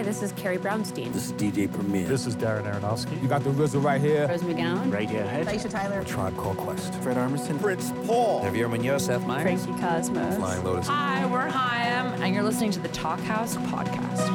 [0.00, 1.12] Hi, this is Carrie Brownstein.
[1.12, 2.08] This is DJ Premier.
[2.08, 3.20] This is Darren Aronofsky.
[3.20, 4.26] You got the RZA right here.
[4.28, 4.90] Rose McGowan.
[4.90, 5.44] Radiohead.
[5.44, 6.02] Aisha Tyler.
[6.04, 6.94] Tribe Called Quest.
[7.02, 7.60] Fred Armisen.
[7.60, 8.42] Fritz Paul.
[8.42, 9.04] Javier Munoz.
[9.04, 9.66] Seth Meyers.
[9.66, 10.36] Frankie Cosmos.
[10.36, 10.86] Flying Lotus.
[10.86, 14.26] Hi, we're Haim, and you're listening to the Talkhouse podcast.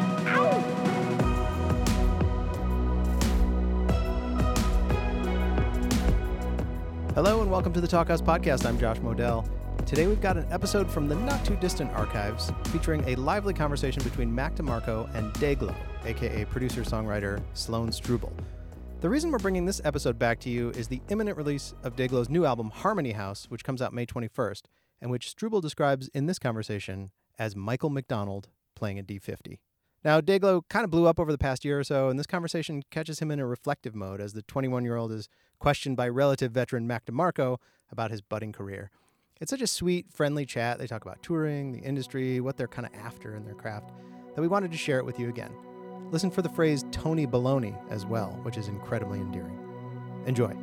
[7.15, 8.67] Hello and welcome to the Talkhouse Podcast.
[8.67, 9.47] I'm Josh Modell.
[9.85, 14.01] Today we've got an episode from the not too distant archives featuring a lively conversation
[14.01, 18.33] between Mac DeMarco and Dayglow, aka producer songwriter Sloan Struble.
[19.01, 22.31] The reason we're bringing this episode back to you is the imminent release of Dayglow's
[22.31, 24.63] new album Harmony House, which comes out May 21st,
[25.01, 29.59] and which Struble describes in this conversation as Michael McDonald playing a D50.
[30.03, 32.81] Now, Dayglow kind of blew up over the past year or so, and this conversation
[32.89, 35.29] catches him in a reflective mode as the 21 year old is
[35.59, 37.57] questioned by relative veteran Mac DeMarco
[37.91, 38.89] about his budding career.
[39.41, 40.79] It's such a sweet, friendly chat.
[40.79, 43.91] They talk about touring, the industry, what they're kind of after in their craft,
[44.33, 45.51] that we wanted to share it with you again.
[46.09, 49.59] Listen for the phrase Tony Baloney as well, which is incredibly endearing.
[50.25, 50.55] Enjoy.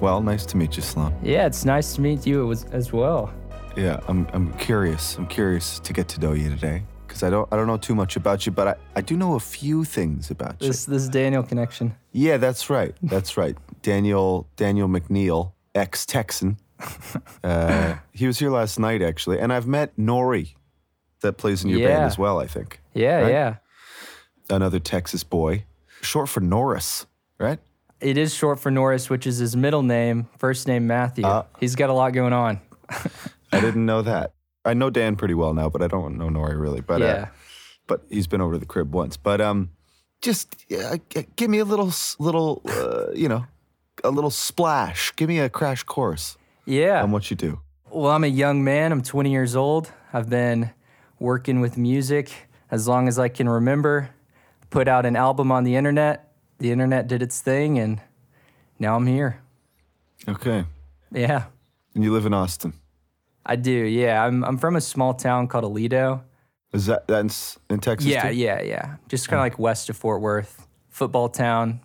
[0.00, 1.16] Well, nice to meet you, Sloan.
[1.20, 3.34] Yeah, it's nice to meet you as, as well.
[3.76, 5.16] Yeah, I'm, I'm curious.
[5.16, 6.91] I'm curious to get to know you today because
[7.22, 9.40] I don't I don't know too much about you, but I, I do know a
[9.40, 10.68] few things about you.
[10.68, 11.94] This this Daniel connection.
[12.12, 12.94] Yeah, that's right.
[13.02, 13.56] That's right.
[13.82, 16.56] Daniel Daniel McNeil, ex Texan.
[17.44, 20.54] Uh, he was here last night actually, and I've met Nori,
[21.22, 22.38] that plays in your band as well.
[22.40, 23.30] I think Yeah, Right?
[23.32, 23.54] yeah.
[24.50, 25.64] another Texas boy,
[26.00, 27.06] short for Norris,
[27.38, 27.58] right?
[28.00, 30.28] It is short for Norris, which is his middle name.
[30.38, 31.24] First name Matthew.
[31.24, 31.44] Uh.
[31.60, 32.60] He's got a lot going on.
[33.52, 34.32] I didn't know that.
[34.64, 36.80] I know Dan pretty well now, but I don't know Nori really.
[36.80, 37.06] But yeah.
[37.06, 37.26] uh,
[37.86, 39.16] but he's been over to the crib once.
[39.16, 39.70] But um,
[40.20, 43.46] just uh, g- give me a little, little, uh, you know,
[44.04, 45.12] a little splash.
[45.16, 47.02] Give me a crash course yeah.
[47.02, 47.60] on what you do.
[47.90, 48.92] Well, I'm a young man.
[48.92, 49.92] I'm 20 years old.
[50.12, 50.70] I've been
[51.18, 52.32] working with music
[52.70, 54.10] as long as I can remember.
[54.70, 56.32] Put out an album on the internet.
[56.58, 58.00] The internet did its thing, and
[58.78, 59.40] now I'm here.
[60.28, 60.64] Okay,
[61.10, 61.46] Yeah,
[61.94, 62.74] and you live in Austin.
[63.44, 63.72] I do.
[63.72, 66.22] Yeah, I'm, I'm from a small town called Aledo.
[66.72, 68.08] Is that that's in Texas?
[68.08, 68.36] Yeah, too?
[68.36, 68.96] yeah, yeah.
[69.08, 69.44] Just kind of oh.
[69.44, 71.80] like west of Fort Worth, football town.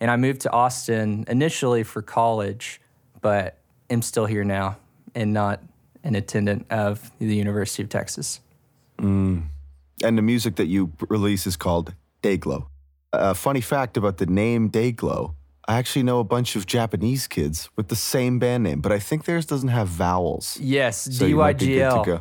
[0.00, 2.80] And I moved to Austin initially for college,
[3.20, 3.58] but
[3.88, 4.78] am still here now
[5.14, 5.62] and not
[6.02, 8.40] an attendant of the University of Texas.
[8.98, 9.44] Mm.
[10.04, 12.66] And the music that you release is called Dayglow.
[13.12, 15.34] A funny fact about the name Dayglow.
[15.68, 18.98] I actually know a bunch of Japanese kids with the same band name, but I
[19.00, 20.58] think theirs doesn't have vowels.
[20.60, 22.20] Yes, So you might be good to DYGL.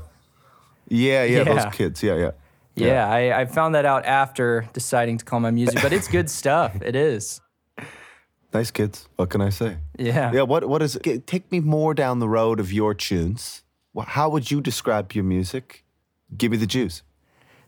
[0.87, 1.43] Yeah, yeah, Yeah.
[1.43, 2.01] those kids.
[2.03, 2.31] Yeah, yeah.
[2.77, 6.29] Yeah, I, I found that out after deciding to call my music, but it's good
[6.29, 6.75] stuff.
[6.81, 7.39] It is.
[8.53, 9.07] Nice kids.
[9.15, 9.77] What can I say?
[9.97, 10.31] Yeah.
[10.33, 11.27] Yeah, what what is it?
[11.27, 13.63] Take me more down the road of your tunes.
[14.07, 15.83] How would you describe your music?
[16.37, 17.03] Give me the juice.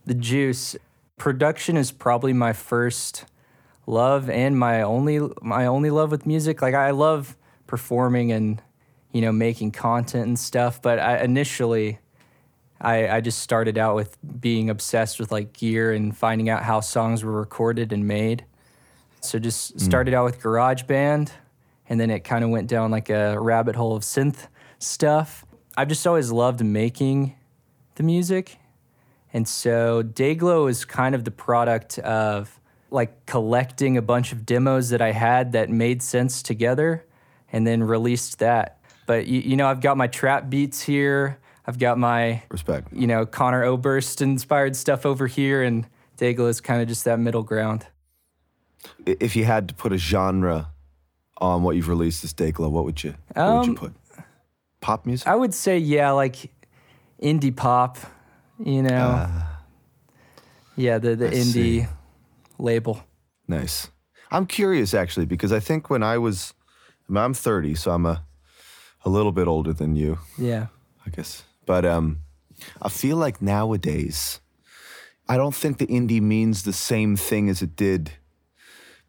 [0.05, 0.75] The juice.
[1.17, 3.25] Production is probably my first
[3.87, 6.61] love and my only my only love with music.
[6.61, 8.61] Like I love performing and
[9.11, 11.99] you know making content and stuff, but I initially
[12.79, 16.81] I, I just started out with being obsessed with like gear and finding out how
[16.81, 18.45] songs were recorded and made.
[19.21, 19.81] So just mm.
[19.81, 21.31] started out with GarageBand,
[21.89, 24.47] and then it kind of went down like a rabbit hole of synth
[24.77, 25.43] stuff.
[25.75, 27.35] I've just always loved making
[27.95, 28.57] the music,
[29.33, 32.59] and so Dayglow is kind of the product of
[32.89, 37.05] like collecting a bunch of demos that I had that made sense together,
[37.51, 38.79] and then released that.
[39.05, 41.39] But you, you know, I've got my trap beats here.
[41.65, 42.91] I've got my Respect.
[42.93, 45.85] you know, Conor Oberst inspired stuff over here, and
[46.17, 47.87] Dayglow is kind of just that middle ground.
[49.05, 50.69] If you had to put a genre
[51.39, 53.93] on what you've released as Dayglow, what would you what would you Um, put?
[54.79, 55.27] Pop music?
[55.27, 56.51] I would say, yeah, like
[57.21, 57.97] indie pop,
[58.63, 59.29] you know.
[60.75, 61.85] yeah, the, the I see.
[62.59, 63.03] Label.
[63.47, 63.90] Nice.
[64.31, 66.53] I'm curious actually because I think when I was,
[67.09, 68.23] I mean, I'm 30, so I'm a,
[69.06, 70.68] a little bit older than you, Yeah.
[71.06, 71.44] I guess.
[71.65, 72.19] But um,
[72.81, 74.42] I feel like nowadays,
[75.30, 78.12] I don't think the indie means the same thing as it did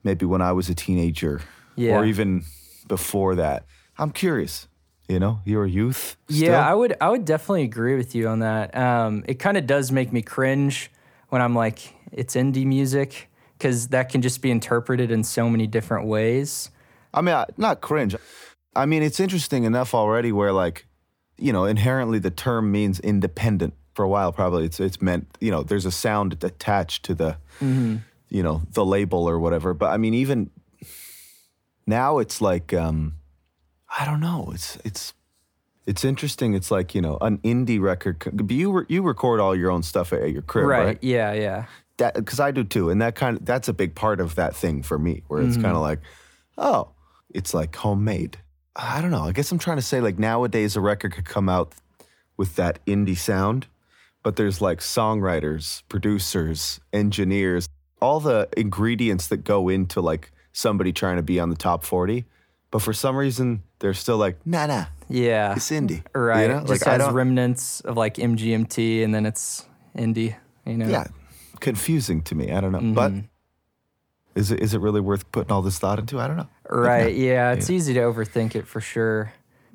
[0.04, 1.40] maybe when I was a teenager
[1.76, 1.96] Yeah.
[1.98, 2.44] or even
[2.86, 3.64] before that.
[3.98, 4.68] I'm curious.
[5.08, 6.16] You know, you're a youth.
[6.28, 6.50] Still?
[6.50, 8.76] Yeah, I would I would definitely agree with you on that.
[8.76, 10.90] Um, it kind of does make me cringe
[11.30, 13.27] when I'm like, it's indie music,
[13.58, 16.70] because that can just be interpreted in so many different ways.
[17.12, 18.14] I mean, I- not cringe.
[18.76, 20.86] I mean, it's interesting enough already where, like,
[21.36, 23.74] you know, inherently the term means independent.
[23.94, 27.36] For a while, probably it's it's meant, you know, there's a sound attached to the,
[27.60, 29.74] you know, the label or whatever.
[29.74, 30.50] But I mean, even
[31.86, 33.14] now, it's like, um,
[33.98, 34.52] I don't know.
[34.54, 35.14] It's it's
[35.86, 36.54] It's interesting.
[36.54, 38.22] It's like you know an indie record.
[38.32, 40.84] but You you record all your own stuff at, at your crib, right?
[40.84, 40.98] right.
[41.02, 41.32] Yeah.
[41.32, 41.64] Yeah.
[41.98, 44.56] That because I do too, and that kind of that's a big part of that
[44.56, 45.62] thing for me, where it's mm-hmm.
[45.62, 46.00] kind of like,
[46.56, 46.90] oh,
[47.34, 48.38] it's like homemade.
[48.76, 49.24] I don't know.
[49.24, 51.74] I guess I'm trying to say like nowadays a record could come out
[52.36, 53.66] with that indie sound,
[54.22, 57.68] but there's like songwriters, producers, engineers,
[58.00, 62.24] all the ingredients that go into like somebody trying to be on the top 40.
[62.70, 65.54] But for some reason, they're still like, nah, nah, Yeah.
[65.54, 66.02] it's indie.
[66.14, 66.48] you Right.
[66.50, 66.64] know?
[66.64, 69.66] Just I has remnants of like MGMT and then it's
[69.96, 70.36] indie,
[70.66, 70.86] you know?
[70.88, 71.06] yeah,
[71.60, 72.52] confusing to me.
[72.52, 72.92] I don't know.
[72.94, 73.26] But Mm-hmm.
[74.34, 76.18] is it, is it really worth putting all this thought into?
[76.18, 76.48] I don't know.
[76.68, 77.14] Right.
[77.14, 79.32] Yeah, it's easy to overthink it for sure.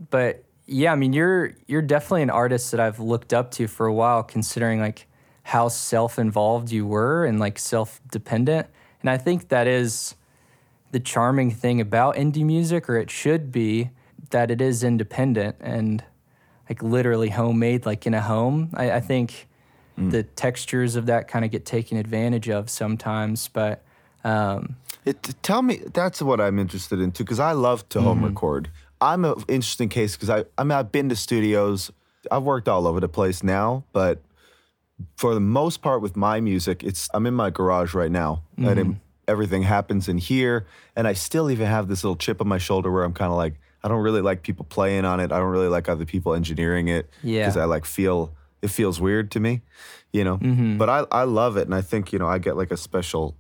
[0.09, 3.85] But yeah, I mean, you're you're definitely an artist that I've looked up to for
[3.85, 5.07] a while, considering like
[5.43, 8.67] how self-involved you were and like self-dependent.
[9.01, 10.15] And I think that is
[10.91, 13.89] the charming thing about indie music, or it should be,
[14.29, 16.01] that it is independent and
[16.69, 18.69] like literally homemade, like in a home.
[18.73, 19.49] I, I think
[19.97, 20.11] Mm.
[20.11, 23.83] the textures of that kind of get taken advantage of sometimes, but.
[24.23, 28.19] Um, It, tell me, that's what I'm interested in too, because I love to home
[28.19, 28.27] mm-hmm.
[28.27, 28.69] record.
[29.01, 31.91] I'm an interesting case because I, I mean, I've been to studios.
[32.31, 34.21] I've worked all over the place now, but
[35.17, 38.79] for the most part with my music, it's I'm in my garage right now, and
[38.79, 38.93] it, mm-hmm.
[39.27, 40.65] everything happens in here.
[40.95, 43.37] And I still even have this little chip on my shoulder where I'm kind of
[43.37, 45.31] like, I don't really like people playing on it.
[45.33, 47.41] I don't really like other people engineering it Yeah.
[47.41, 48.31] because I like feel
[48.63, 49.61] it feels weird to me,
[50.11, 50.37] you know.
[50.77, 53.35] But I I love it, and I think you know I get like a special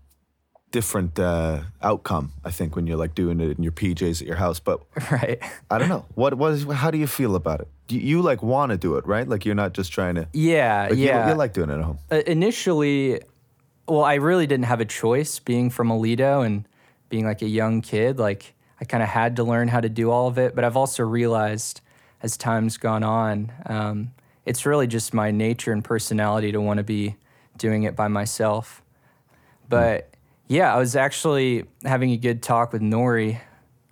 [0.71, 2.31] different uh, outcome.
[2.43, 4.81] I think when you're like doing it in your PJs at your house, but
[5.11, 5.39] right.
[5.69, 6.63] I don't know what was.
[6.63, 7.67] how do you feel about it?
[7.89, 9.27] You, you like want to do it, right?
[9.27, 10.27] Like you're not just trying to.
[10.33, 11.29] Yeah, Like you- yeah.
[11.29, 11.99] you, like doing it at home.
[12.11, 13.21] Uh, initially,
[13.87, 16.67] well, I really didn't have a choice being from Aledo and
[17.09, 18.17] being like a young kid.
[18.17, 20.55] Like, I kind of had to learn how to do all of it.
[20.55, 21.81] But I've also realized
[22.23, 24.11] as time's gone on, um,
[24.45, 27.15] it's really just my nature and personality to want to be
[27.57, 28.81] doing it by myself.
[29.69, 30.13] But
[30.47, 33.39] yeah, I was actually having a good talk with Nori,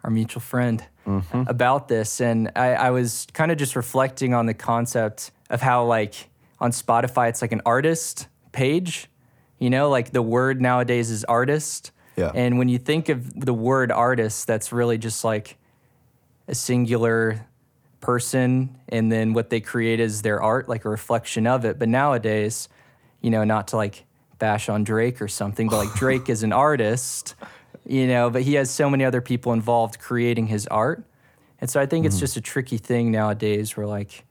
[0.04, 1.44] our mutual friend, mm-hmm.
[1.48, 2.20] about this.
[2.20, 6.72] And I, I was kind of just reflecting on the concept of how, like, on
[6.72, 9.08] Spotify, it's like an artist page.
[9.58, 11.92] You know, like the word nowadays is artist.
[12.18, 12.32] Yeah.
[12.34, 15.58] And when you think of the word artist, that's really just like
[16.48, 17.46] a singular
[18.02, 21.80] person and then what they create is their art like a reflection of it.
[21.80, 22.68] But nowadays
[23.22, 24.06] you know not to like
[24.40, 27.36] bash on drake or something but like drake is an artist
[27.86, 31.04] you know but he has so many other people involved creating his art.
[31.62, 32.22] And so i think it's mm-hmm.
[32.22, 34.26] just a tricky thing nowadays where like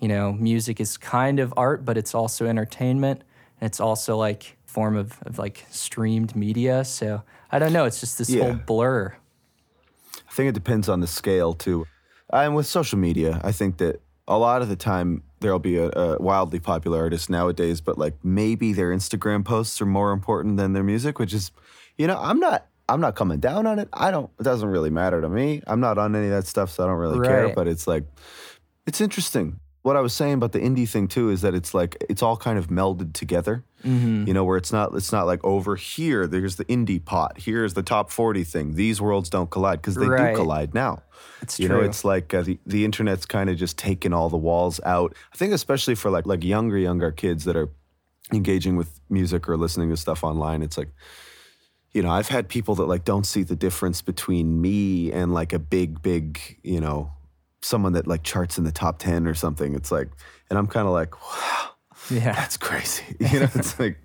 [0.00, 3.22] you know music is kind of art but it's also entertainment.
[3.60, 6.84] And it's also like form of, of like streamed media.
[6.84, 7.22] So
[7.52, 7.84] i don't know.
[7.84, 8.44] It's just this Yeah.
[8.44, 9.14] whole blur.
[10.28, 11.86] I think it depends on the scale too.
[12.32, 15.88] And with social media, I think that a lot of the time there'll be a,
[15.88, 20.72] a wildly popular artist nowadays, but like maybe their Instagram posts are more important than
[20.72, 21.50] their music, which is,
[21.96, 22.66] you know, I'm not.
[22.88, 23.88] I'm not coming down on it.
[23.92, 24.30] I don't.
[24.40, 25.62] It doesn't really matter to me.
[25.68, 27.54] I'm not on any of that stuff, so I don't really care.
[27.54, 28.02] But it's like,
[28.84, 29.60] it's interesting.
[29.82, 32.36] What I was saying about the indie thing too is that it's like it's all
[32.36, 33.64] kind of melded together.
[33.84, 34.26] Mm-hmm.
[34.26, 36.26] You know, where it's not it's not like over here.
[36.26, 37.38] There's the indie pot.
[37.38, 38.74] Here's the top forty thing.
[38.74, 40.30] These worlds don't collide because they Right.
[40.32, 41.02] do collide now.
[41.42, 44.36] It's you know, it's like uh, the the internet's kind of just taken all the
[44.36, 45.14] walls out.
[45.32, 47.70] I think especially for like like younger younger kids that are
[48.32, 50.62] engaging with music or listening to stuff online.
[50.62, 50.90] It's like
[51.92, 55.52] you know, I've had people that like don't see the difference between me and like
[55.52, 57.10] a big, big, you know,
[57.62, 59.74] someone that like charts in the top 10 or something.
[59.74, 60.08] It's like,
[60.48, 61.70] and I'm kind of like, wow,
[62.10, 63.04] yeah that's crazy.
[63.20, 63.98] You know, it's like,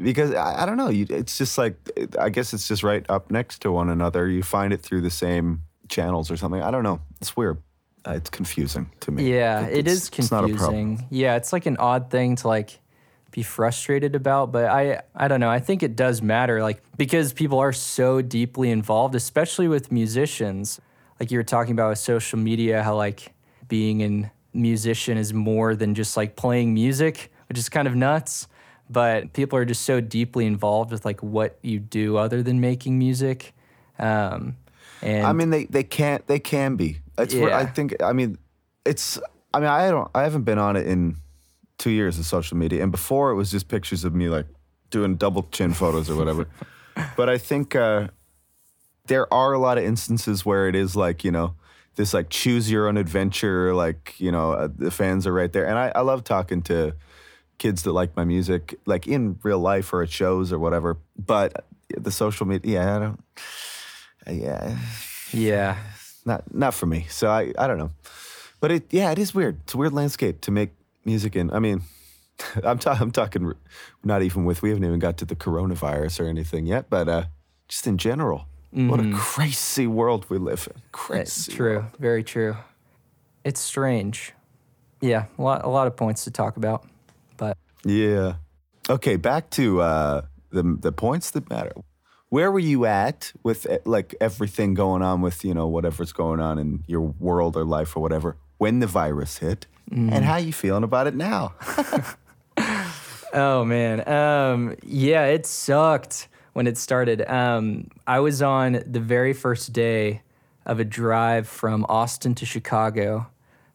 [0.00, 3.04] because I, I don't know, you, it's just like, it- I guess it's just right
[3.08, 4.28] up next to one another.
[4.28, 6.62] You find it through the same channels or something.
[6.62, 7.00] I don't know.
[7.20, 7.58] It's weird.
[8.06, 9.32] Uh, it's confusing to me.
[9.34, 10.96] Yeah, it it's- is It's not a problem.
[10.96, 11.06] confusing.
[11.10, 12.80] Yeah, it's like an odd thing to like
[13.30, 15.50] be frustrated about, but I I don't know.
[15.50, 20.80] I think it does matter like because people are so deeply involved, especially with musicians.
[21.18, 23.32] Like you were talking about with social media how like
[23.68, 28.48] being a musician is more than just like playing music, which is kind of nuts.
[28.88, 32.98] But people are just so deeply involved with like what you do other than making
[32.98, 33.54] music.
[33.98, 34.56] Um,
[35.02, 36.26] and I mean, they, they can't.
[36.26, 36.98] They can be.
[37.18, 37.34] It's.
[37.34, 38.02] where I think.
[38.02, 38.38] I mean,
[38.84, 39.18] it's.
[39.52, 40.10] I mean, I don't.
[40.14, 41.16] I haven't been on it in
[41.78, 44.46] two years of social media, and before it was just pictures of me like
[44.90, 46.46] doing double chin photos or whatever.
[47.16, 48.08] but I think uh,
[49.06, 51.54] there are a lot of instances where it is like you know
[51.96, 53.74] this like choose your own adventure.
[53.74, 56.94] Like you know uh, the fans are right there, and I, I love talking to
[57.58, 60.98] kids that like my music, like in real life or at shows or whatever.
[61.16, 61.64] But
[61.96, 63.20] the social media, yeah, I don't.
[64.26, 64.78] Yeah,
[65.32, 65.76] yeah.
[66.24, 67.06] not not for me.
[67.10, 67.90] So I I don't know.
[68.60, 69.60] But it, yeah, it is weird.
[69.64, 70.70] It's a weird landscape to make
[71.04, 71.52] music in.
[71.52, 71.82] I mean,
[72.64, 73.52] I'm, ta- I'm talking
[74.02, 77.24] not even with, we haven't even got to the coronavirus or anything yet, but uh,
[77.68, 80.76] just in general, what a crazy world we live in.
[80.76, 81.52] It's Crazy.
[81.52, 81.86] true.
[81.98, 82.56] Very true.
[83.44, 84.32] It's strange.
[85.00, 86.86] Yeah, a lot, a lot of points to talk about.
[87.36, 88.34] But Yeah.
[88.88, 91.72] Okay, back to uh, the the points that matter.
[92.30, 96.40] Where were you at with eh, like everything going on with you know whatever's going
[96.40, 100.52] on in your world or life or whatever when the virus hit, and how you
[100.52, 101.54] feeling about it now?
[103.36, 107.20] Oh man, um, yeah, it sucked when it started.
[107.30, 110.22] Um, I was on the very first day
[110.64, 113.26] of a drive from Austin to Chicago,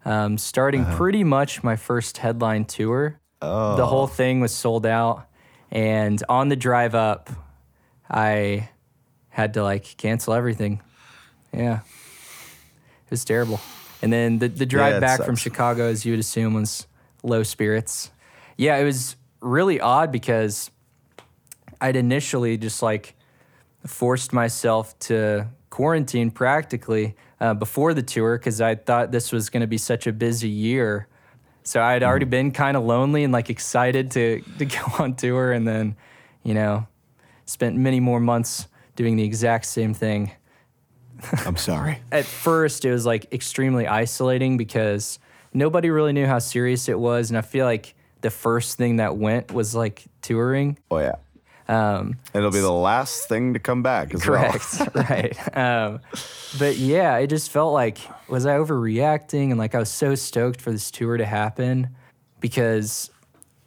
[0.05, 3.19] um, starting pretty much my first headline tour.
[3.41, 3.75] Oh.
[3.75, 5.27] The whole thing was sold out,
[5.69, 7.29] and on the drive up,
[8.09, 8.69] I
[9.29, 10.81] had to like cancel everything.
[11.53, 11.81] Yeah,
[13.05, 13.59] it was terrible.
[14.01, 15.35] And then the the drive Yeah, back from.
[15.35, 16.87] Chicago, as you would assume, was
[17.23, 18.11] low spirits.
[18.57, 20.71] Yeah, it was really odd because
[21.81, 23.15] I'd initially just like
[23.85, 29.61] forced myself to quarantine practically uh, before the tour because I thought this was going
[29.61, 31.07] to be such a busy year.
[31.63, 32.29] So I'd already Mm-hmm.
[32.31, 35.95] been kind of lonely and like excited to to go on tour, and then
[36.43, 36.87] you know
[37.45, 40.31] spent many more months doing the exact same thing
[41.45, 41.99] I'm sorry.
[42.11, 45.19] at first it was like extremely isolating because
[45.53, 49.17] nobody really knew how serious it was and i feel like the first thing that
[49.17, 51.15] went was like touring Oh yeah,
[51.69, 55.57] um, it'll be the last thing to come back as correct right.
[55.57, 55.99] Um,
[56.57, 59.51] but yeah it just felt like was i overreacting?
[59.51, 61.89] And like i was so stoked for this tour to happen
[62.39, 63.11] because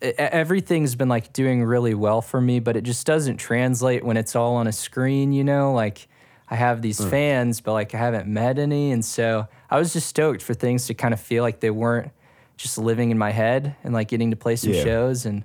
[0.02, 4.16] e- everything's been like doing really well for me but it just doesn't translate when
[4.16, 5.72] it's all on a screen you know?
[5.72, 6.08] Like
[6.50, 8.90] i have these fans but like i haven't met any.
[8.92, 12.10] And so i was just stoked for things to kind of feel like they weren't
[12.56, 14.82] just living in my head and like getting to play some Yeah.
[14.84, 15.24] shows.
[15.26, 15.44] And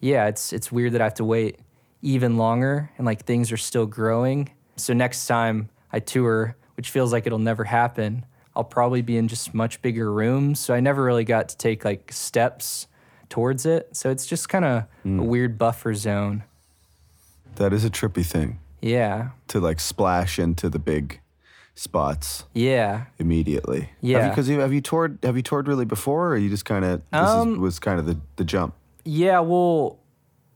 [0.00, 1.58] yeah it's it's weird that i have to wait
[2.02, 7.12] even longer and like things are still growing so next time i tour which feels
[7.12, 8.24] like it'll never happen
[8.54, 11.84] i'll probably be in just much bigger rooms so i never really got to take
[11.84, 12.86] like steps
[13.28, 16.44] towards it so it's just kind of a weird buffer zone.
[17.56, 21.20] That is a trippy thing yeah to like splash into the big
[21.74, 23.90] spots yeah immediately.
[24.00, 24.28] Yeah.
[24.28, 25.18] Because you, have you toured?
[25.22, 27.98] Have you toured really before, or you just kind of this Um, is, was kind
[27.98, 28.74] of the the jump?
[29.04, 29.98] Yeah, well,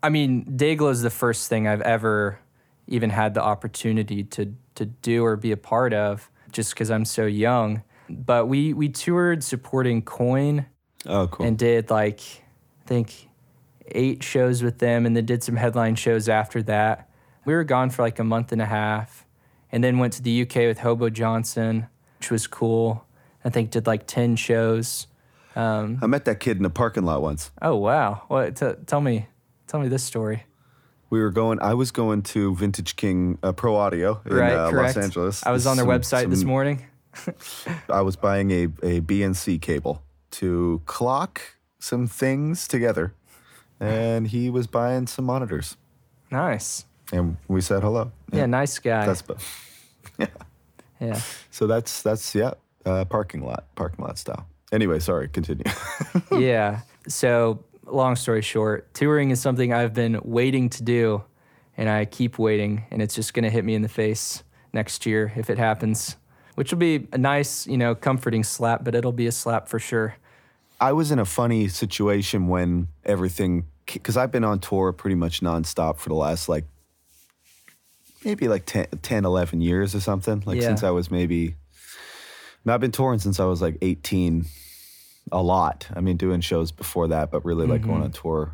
[0.02, 2.38] I mean, Dayglow is the first thing I've ever
[2.88, 7.04] even had the opportunity to to do or be a part of, just because I'm
[7.04, 7.82] so young.
[8.08, 10.66] But we we toured supporting Coin
[11.06, 11.46] Oh, cool.
[11.46, 12.20] and did like
[12.84, 13.28] I think
[13.86, 17.08] eight shows with them, and then did some headline shows after that.
[17.44, 19.24] We were gone for like a month and a half,
[19.70, 21.86] and then went to the UK with Hobo Johnson,
[22.18, 23.04] which was cool.
[23.44, 25.06] I think did like ten shows.
[25.54, 27.50] Um, I met that kid in a parking lot once.
[27.60, 28.22] oh wow!
[28.28, 28.56] What?
[28.56, 29.26] T- tell me,
[29.72, 30.44] tell me this story.
[31.08, 31.58] We were going.
[31.60, 34.70] I was going to Vintage King uh, Pro Audio in right, uh.
[34.70, 35.44] Los Angeles.
[35.46, 36.84] I was on their Some- website this morning.
[37.88, 40.02] I was buying a a BNC cable
[40.32, 41.40] to clock
[41.78, 43.12] some things together,
[43.80, 45.76] and he was buying some monitors,
[46.30, 46.84] Nice.
[47.12, 48.12] and we said hello.
[48.32, 49.04] Yeah, nice guy.
[49.06, 49.34] That's bu-
[51.00, 51.20] yeah.
[51.50, 52.52] so that's that's yeah,
[52.86, 54.46] uh, parking lot parking lot style.
[54.72, 55.28] Anyway, sorry.
[55.28, 55.64] Continue.
[56.32, 56.80] yeah.
[57.08, 57.62] So,
[57.94, 61.22] long story short, touring is something I've been waiting to do,
[61.76, 65.06] and I keep waiting, and it's just going to hit me in the face next
[65.06, 66.16] year if it happens,
[66.54, 69.78] which will be a nice, you know, comforting slap, but it'll be a slap for
[69.78, 70.16] sure.
[70.80, 75.40] I was in a funny situation when everything, because I've been on tour pretty much
[75.40, 76.64] nonstop for the last like
[78.24, 80.42] maybe like 10, 10 11 years or something.
[80.46, 80.68] Like Yeah.
[80.68, 81.56] since I was maybe,
[82.66, 84.46] I've been touring since I was like 18
[85.30, 85.88] a lot.
[85.94, 88.52] I mean, doing shows before that, but really like going on tour.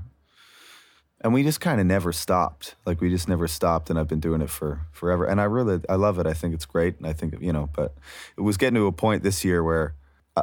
[1.21, 2.77] And we just kind of never stopped.
[2.87, 5.25] Like we just never stopped, and I've been doing it for forever.
[5.25, 6.27] And I really, I love it.
[6.27, 7.69] I think it's great, and I think you know.
[7.75, 7.95] But
[8.37, 9.95] it was getting to a point this year where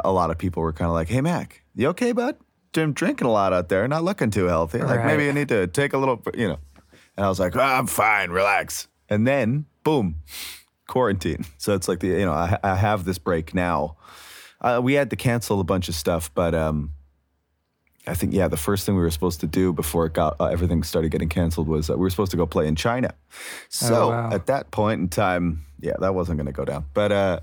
[0.03, 2.35] a- lot of people were kind of like, "Hey, Mac, you okay, bud?
[2.75, 4.79] I'm drinking a lot out there, not looking too healthy.
[4.79, 5.05] Like Right.
[5.05, 6.57] maybe you need to take a little, you know."
[7.15, 10.15] And I was like, "Ah, "I'm fine, relax." And then, boom,
[10.87, 11.45] quarantine.
[11.57, 13.95] So it's like the you know I, I have this break now.
[14.61, 16.91] Uh, we had to cancel a bunch of stuff, but um,
[18.07, 20.45] I think yeah, the first thing we were supposed to do before it got uh,
[20.45, 23.13] everything started getting canceled was uh, we were supposed to go play in China.
[23.69, 24.29] So wow.
[24.31, 26.85] at that point in time, yeah, that wasn't going to go down.
[26.93, 27.39] But uh,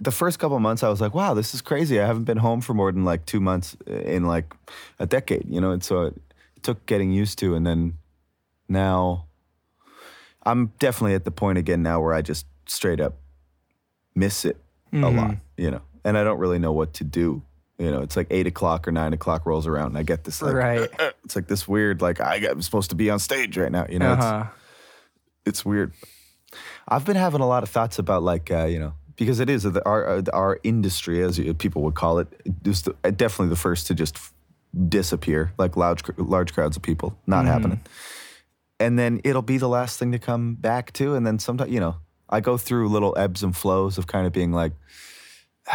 [0.00, 2.00] the first couple months, I was like, wow, this is crazy.
[2.00, 4.54] I haven't been home for more than like two months in like
[4.98, 5.70] a decade, you know.
[5.70, 6.14] And so it,
[6.62, 7.92] took getting used to, and then
[8.70, 9.26] now
[10.44, 13.18] I'm definitely at the point again now where I just straight up
[14.14, 14.56] miss it
[14.92, 15.82] a lot, you know.
[16.04, 17.42] And I don't really know what to do.
[17.78, 20.40] You know, it's like eight o'clock or nine o'clock rolls around, and I get this
[20.42, 20.90] like, Right.
[21.24, 23.86] It's like this weird, like I am supposed to be on stage right now.
[23.88, 24.50] You know, it's- Uh-huh.
[25.46, 25.92] it's weird.
[26.86, 29.64] I've been having a lot of thoughts about like uh, you know because it is
[29.66, 32.28] our uh, our industry as people would call it
[33.04, 34.16] uh, definitely the first to just
[34.88, 37.80] disappear like large large crowds of people not happening,
[38.78, 41.80] and then it'll be the last thing to come back to, and then sometimes you
[41.80, 41.96] know
[42.28, 44.72] I go through little ebbs and flows of kind of being like.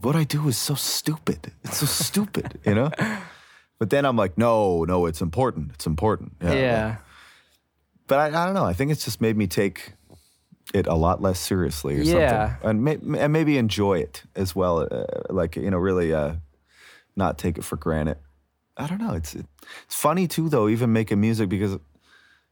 [0.00, 1.52] What I do is so stupid.
[1.62, 2.90] It's so stupid, you know?
[3.78, 5.70] But then I'm like, no, no, it's important.
[5.74, 6.32] It's important.
[6.42, 6.52] Yeah.
[6.54, 6.96] yeah.
[8.06, 8.64] But I, I don't know.
[8.64, 9.92] I think it's just made me take
[10.74, 12.48] it a lot less seriously or Yeah.
[12.58, 12.68] something.
[12.68, 14.86] And, may, and maybe enjoy it as well.
[14.90, 16.34] Uh, like, you know, really uh,
[17.16, 18.18] not take it for granted.
[18.76, 19.14] I don't know.
[19.14, 19.46] It's it's
[19.88, 21.78] funny too, though, even making music because,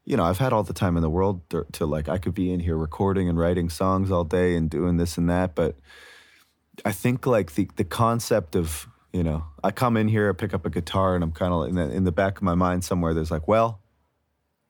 [0.05, 2.33] you know, I've had all the time in the world to, to like, I could
[2.33, 5.55] be in here recording and writing songs all day and doing this and that.
[5.55, 5.75] But
[6.83, 10.53] I think like the, the concept of, you know, I come in here, I pick
[10.53, 12.83] up a guitar, and I'm kind of in the, in the back of my mind
[12.83, 13.79] somewhere, there's like, well,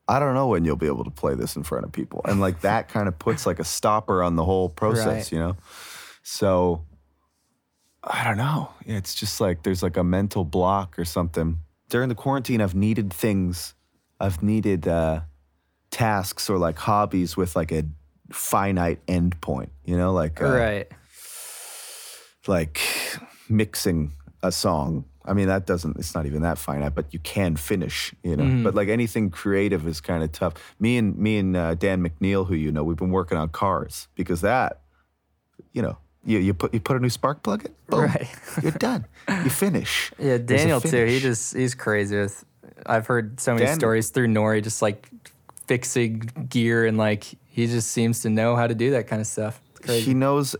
[0.07, 2.21] I don't know when you'll be able to play this in front of people.
[2.25, 5.31] And like that kind of puts like a stopper on the whole process, Right.
[5.31, 5.55] you know?
[6.23, 6.83] So
[8.03, 8.69] I don't know.
[8.85, 11.59] It's just like there's like a mental block or something.
[11.89, 13.75] During the quarantine, I've needed things,
[14.23, 15.21] I've needed uh,
[15.91, 17.83] tasks or like hobbies with like a
[18.31, 20.13] finite end point, you know?
[20.13, 20.87] Like, uh, Right.
[22.47, 22.79] like
[23.49, 24.11] mixing
[24.41, 25.05] a song.
[25.25, 28.61] I mean, that doesn't, it's not even that finite, but you can finish, you know.
[28.63, 30.53] But like anything creative is kind of tough.
[30.79, 34.07] Me and me and uh, Dan McNeil, who you know, we've been working on cars
[34.15, 34.81] because that,
[35.73, 38.27] you know, you, you put you put a new spark plug in, boom, Right.
[38.61, 39.05] you're done.
[39.29, 40.11] You finish.
[40.19, 41.05] Yeah, Daniel too.
[41.05, 42.43] He just he's crazy with.
[42.85, 45.09] I've heard so many Dan- stories through Nori, just like
[45.67, 49.27] fixing gear and like he just seems to know how to do that kind of
[49.27, 49.61] stuff.
[49.85, 50.55] He knows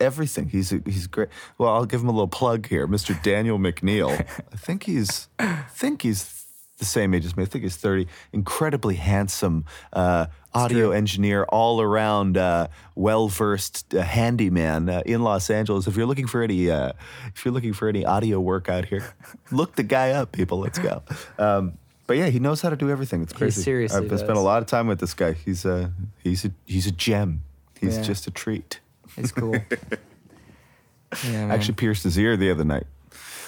[0.00, 0.48] everything.
[0.48, 1.28] He's he's great.
[1.58, 3.20] Well, I'll give him a little plug here, Mr.
[3.22, 4.10] Daniel McNeil.
[4.52, 6.44] I think he's I think he's
[6.78, 7.44] the same age as me.
[7.44, 8.08] I think he's thirty.
[8.32, 15.50] Incredibly handsome uh, audio engineer, all around uh, well versed uh, handyman uh, in Los
[15.50, 15.86] Angeles.
[15.86, 16.92] If you're looking for any uh,
[17.34, 19.14] if you're looking for any audio work out here,
[19.50, 20.58] look the guy up, people.
[20.58, 21.02] Let's go.
[21.38, 23.22] Um, but yeah, he knows how to do everything.
[23.22, 23.60] It's crazy.
[23.60, 25.32] He seriously I've spent a lot of time with this guy.
[25.32, 27.42] He's a he's a he's a gem.
[27.80, 28.02] He's Yeah.
[28.02, 28.80] just a treat.
[29.16, 29.56] It's cool.
[31.24, 31.46] yeah.
[31.52, 32.86] Actually pierced his ear the other night.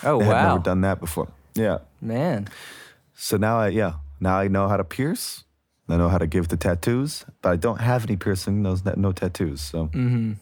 [0.04, 1.28] oh I had wow, never done that before.
[1.54, 1.78] Yeah.
[2.00, 2.48] man.
[3.14, 5.44] So now I yeah now I know how to pierce.
[5.88, 8.62] I know how to give the tattoos, but I don't have any piercing.
[8.62, 9.60] No, no tattoos.
[9.60, 10.32] So Mm-hmm.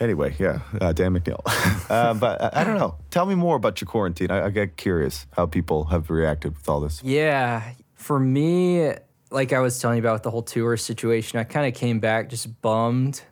[0.00, 1.40] anyway, yeah, uh, Dan McNeil.
[1.90, 2.96] uh, but I, I don't know.
[3.10, 4.30] Tell me more about your quarantine.
[4.30, 7.02] I, I get curious how people have reacted with all this.
[7.02, 7.62] Yeah,
[7.94, 8.92] for me,
[9.30, 12.00] like I was telling you about with the whole tour situation, I kind of came
[12.00, 13.22] back just bummed,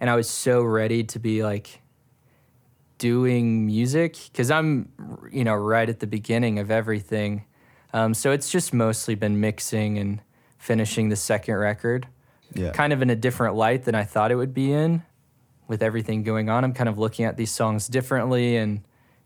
[0.00, 1.80] and I was so ready to be like
[2.98, 4.88] doing music because I'm,
[5.32, 7.44] you know, right at the beginning of everything.
[7.92, 10.20] Um, so it's just mostly been mixing and
[10.58, 12.06] finishing the second record,
[12.54, 12.70] Yeah.
[12.72, 15.02] kind of in a different light than I thought it would be in.
[15.68, 18.82] With everything going on, I'm kind of looking at these songs differently and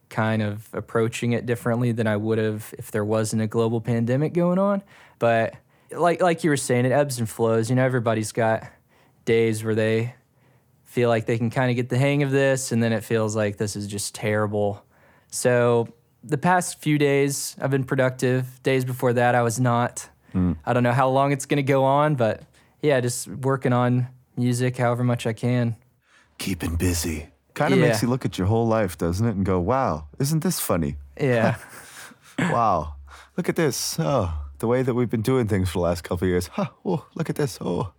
[0.08, 4.32] kind of approaching it differently than I would have if there wasn't a global pandemic
[4.32, 4.82] going on.
[5.18, 5.54] But
[5.90, 7.68] like like you were saying, it ebbs and flows.
[7.70, 8.64] You know, everybody's got
[9.24, 10.14] days where they
[10.84, 13.34] feel like they can kind of get the hang of this, and then it feels
[13.34, 14.84] like this is just terrible.
[15.28, 15.88] So
[16.28, 18.62] the past few days, I've been productive.
[18.62, 20.08] Days before that, I was not.
[20.66, 22.42] I don't know how long it's going to go on, but
[22.82, 25.76] yeah, just working on music however much I can.
[26.36, 27.28] Keeping busy.
[27.54, 27.86] Kind of Yeah.
[27.88, 29.34] makes you look at your whole life, doesn't it?
[29.34, 30.96] And go, wow, isn't this funny?
[31.18, 31.56] Yeah.
[32.38, 32.96] wow,
[33.38, 33.96] look at this.
[33.98, 36.48] Oh, the way that we've been doing things for the last couple of years.
[36.48, 37.56] Huh, oh, look at this.
[37.62, 37.94] Oh,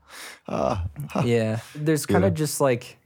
[0.48, 1.24] ah, huh.
[1.26, 1.60] Yeah.
[1.74, 2.28] There's kind Yeah.
[2.28, 2.97] of just like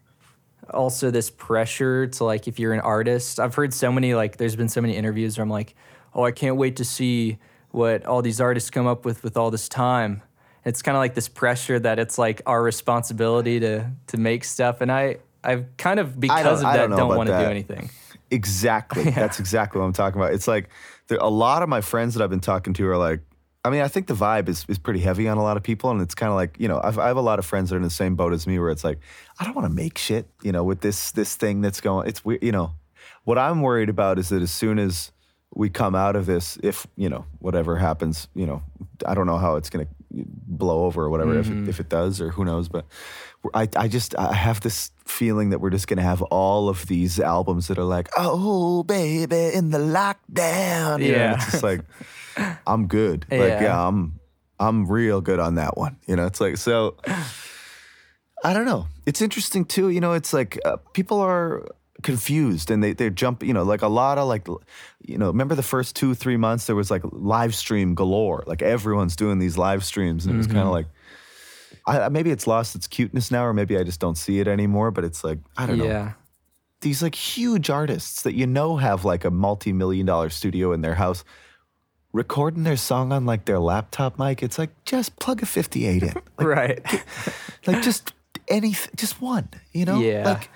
[0.69, 3.39] also this pressure to like if you're an artist.
[3.39, 5.75] I've heard so many like there's been so many interviews where I'm like,
[6.13, 7.37] "Oh, I can't wait to see
[7.71, 10.21] what all these artists come up with with all this time."
[10.63, 14.81] It's kind of like this pressure that it's like our responsibility to to make stuff
[14.81, 17.89] and I I've kind of because of I that don't don't want to do anything.
[18.29, 19.03] Exactly.
[19.11, 20.33] That's exactly what I'm talking about.
[20.33, 20.69] It's like
[21.07, 23.19] there, a lot of my friends that I've been talking to are like,
[23.63, 25.91] I mean, I think the vibe is, is pretty heavy on a lot of people.
[25.91, 27.75] And it's kind of like, you know, I've, I have a lot of friends that
[27.75, 28.99] are in the same boat as me where it's like,
[29.39, 32.25] I don't want to make shit, you know, with this, this thing that's going, it's
[32.25, 32.73] weird, you know,
[33.23, 35.11] what I'm worried about is that as soon as
[35.53, 38.63] we come out of this, if, you know, whatever happens, you know,
[39.05, 41.69] I don't know how it's going to blow over or whatever, if, it, mm-hmm.
[41.69, 42.85] if it does or who knows, but
[43.53, 46.87] I, I just, I have this feeling that we're just going to have all of
[46.87, 51.03] these albums that are like, oh, baby, in the lockdown.
[51.03, 51.33] You know, Yeah.
[51.35, 51.81] it's just like,
[52.67, 53.25] I'm good.
[53.29, 53.61] Like, Yeah.
[53.63, 54.19] yeah, I'm,
[54.59, 55.97] I'm real good on that one.
[56.07, 56.95] You know, it's like, so
[58.43, 58.87] I don't know.
[59.05, 59.89] it's interesting too.
[59.89, 61.65] You know, it's like uh, people are
[62.01, 63.43] confused and they they jump.
[63.43, 64.47] You know, like a lot of like,
[65.05, 68.43] you know, remember the first two three months there was like live stream galore.
[68.47, 70.87] Like everyone's doing these live streams, and it was kind of like.
[71.87, 74.91] I, maybe it's lost its cuteness now, or maybe I just don't see it anymore.
[74.91, 76.11] But it's like I don't know Yeah.
[76.81, 80.93] these like huge artists that you know have like a multi-million dollar studio in their
[80.95, 81.23] house
[82.13, 86.09] recording their song on like their laptop mic it's like just plug a 58 in.
[86.37, 87.03] Like, Right.
[87.67, 88.13] like just
[88.47, 89.99] any just one you know?
[89.99, 90.25] Yeah.
[90.25, 90.49] like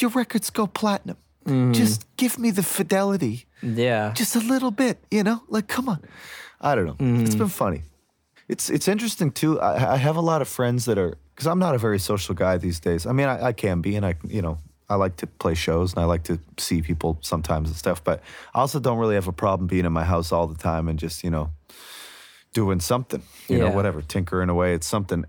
[0.00, 1.16] your records go platinum.
[1.46, 1.74] Mm.
[1.74, 3.46] Just give me the fidelity.
[3.62, 4.12] Yeah.
[4.14, 5.42] just a little bit you know?
[5.48, 6.00] Like come on.
[6.60, 6.94] I don't know.
[6.94, 7.24] Mm.
[7.26, 7.82] It's been funny.
[8.48, 9.60] It's it's interesting too.
[9.60, 12.34] I, I have a lot of friends that are because i'm not a very social
[12.34, 13.06] guy these days.
[13.06, 14.58] I mean I, I can be and i you know
[14.94, 18.18] i like to play shows and i like to see people sometimes and stuff but
[18.54, 20.98] i also don't really have a problem being in my house all the time and
[20.98, 21.46] just you know
[22.52, 23.74] doing something you know Yeah.
[23.74, 25.24] whatever tinkering away it's something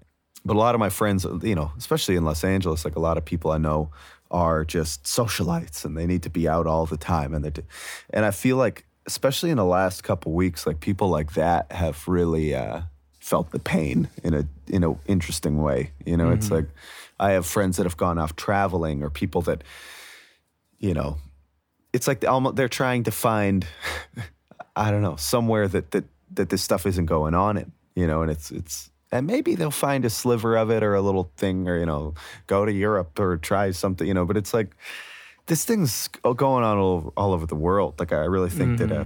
[0.45, 3.17] but a lot of my friends you know especially in los angeles like a lot
[3.17, 3.89] of people i know
[4.32, 7.63] are just socialites and they need to be out all the time and they do
[8.12, 12.08] and i feel like especially in the last couple weeks like people like that have
[12.08, 12.82] really uh,
[13.19, 16.67] felt the pain in a in a interesting way you know it's like
[17.19, 19.63] i have friends that have gone off traveling or people that
[20.80, 21.17] you know
[21.93, 23.65] it's like almost they're trying to find
[24.75, 28.21] I don't know somewhere that that that this stuff isn't going on in you know
[28.21, 31.69] and it's it's and maybe they'll find a sliver of it or a little thing
[31.69, 32.13] or you know
[32.47, 34.75] go to Europe or try something you know but it's like
[35.47, 37.99] this thing's going on all, all over the world.
[37.99, 39.06] Like I really think that uh,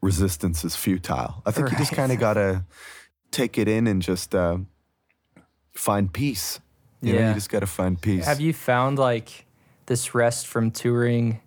[0.00, 1.42] resistance is futile.
[1.44, 2.64] I think you just kind of gotta
[3.32, 4.58] take it in and just uh,
[5.74, 6.60] find peace
[7.00, 7.28] you know Yeah.
[7.28, 9.46] you just gotta find peace Have you found like
[9.86, 11.40] this rest from touring?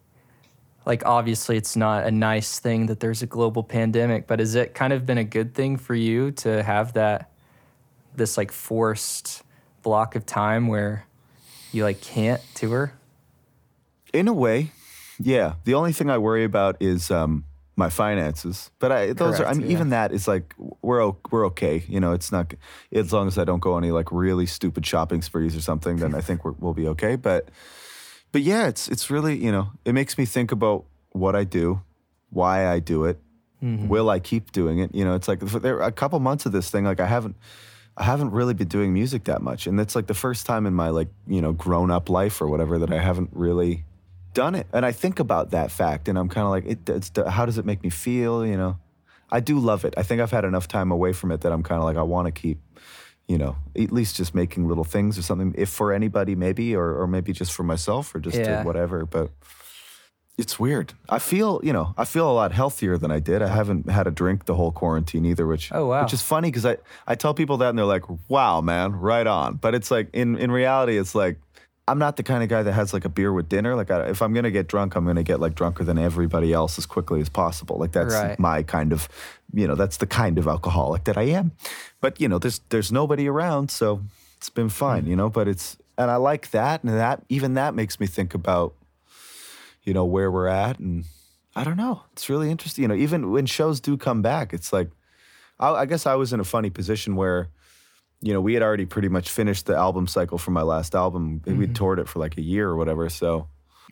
[0.84, 4.74] Like, obviously, it's not a nice thing that there's a global pandemic, but has it
[4.74, 7.30] kind of been a good thing for you to have that,
[8.16, 9.44] this like forced
[9.84, 11.06] block of time where
[11.72, 12.94] you like can't tour?
[14.12, 14.72] In a way,
[15.20, 15.54] yeah.
[15.66, 18.72] The only thing I worry about is um, my finances.
[18.80, 19.46] But I, those are.
[19.46, 19.74] I mean, yeah.
[19.74, 21.84] even that is like we're we're okay.
[21.88, 22.54] You know, it's not
[22.92, 25.98] as long as I don't go any like really stupid shopping sprees or something.
[25.98, 27.16] Then I think we're, we'll be okay.
[27.16, 27.50] But
[28.32, 31.82] but yeah, it's it's really you know it makes me think about what I do,
[32.30, 33.20] why I do it,
[33.64, 33.90] Mm-hmm.
[33.90, 34.96] will I keep doing it?
[34.96, 36.84] You know, it's like there a couple months of this thing.
[36.86, 37.36] Like I haven't.
[37.98, 40.74] I haven't really been doing music that much, and it's like the first time in
[40.74, 43.84] my like you know grown up life or whatever that I haven't really
[44.34, 44.68] done it.
[44.74, 47.58] And I think about that fact, and I'm kind of like, it, it's, how does
[47.58, 48.46] it make me feel?
[48.46, 48.78] You know,
[49.32, 49.94] I do love it.
[49.98, 52.02] I think I've had enough time away from it that I'm kind of like, I
[52.04, 52.60] want to keep,
[53.28, 56.94] you know, at least just making little things or something, if for anybody maybe, or
[57.02, 58.64] or maybe just for myself or just to Yeah.
[58.64, 59.06] whatever.
[59.06, 59.30] But
[60.38, 60.94] it's weird.
[61.08, 63.42] I feel, you know, I feel a lot healthier than I did.
[63.42, 66.04] I haven't had a drink the whole quarantine either, which Oh, wow.
[66.04, 69.28] which is funny because I I tell people that and they're like, "Wow, man, right
[69.28, 71.38] on." But it's like in in reality, it's like
[71.88, 73.76] I'm not the kind of guy that has like a beer with dinner.
[73.76, 76.78] Like I, if I'm gonna get drunk, I'm gonna get like drunker than everybody else
[76.78, 77.78] as quickly as possible.
[77.78, 78.40] Like that's Right.
[78.40, 79.10] my kind of,
[79.54, 81.52] you know, that's the kind of alcoholic that I am.
[82.00, 84.02] But you know, there's there's nobody around, so
[84.38, 85.30] it's been fine, you know.
[85.30, 88.74] But it's and I like that, and that even that makes me think about,
[89.84, 91.06] you know, where we're at, and
[91.56, 92.04] I don't know.
[92.14, 92.84] It's really interesting.
[92.84, 94.90] You know, even when shows do come back, it's like,
[95.60, 97.50] I, I guess I was in a funny position where
[98.22, 101.42] you know, we had already pretty much finished the album cycle for my last album.
[101.46, 101.74] We'd mm-hmm.
[101.74, 103.10] toured it for like a year or whatever.
[103.10, 103.48] So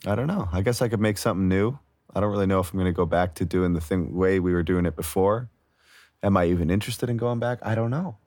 [0.05, 0.47] I don't know.
[0.51, 1.77] I guess I could make something new.
[2.13, 4.39] I don't really know if I'm going to go back to doing the thing way
[4.39, 5.49] we were doing it before.
[6.21, 7.59] Am I even interested in going back?
[7.61, 8.17] I don't know.